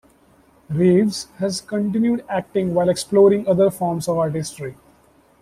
[0.67, 4.75] Reeves has continued acting while exploring other forms of artistry.